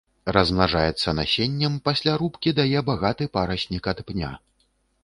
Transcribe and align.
Размнажаецца 0.35 1.13
насеннем, 1.19 1.75
пасля 1.91 2.17
рубкі 2.23 2.57
дае 2.61 2.79
багаты 2.89 3.23
параснік 3.39 3.83
ад 3.95 4.05
пня. 4.11 4.35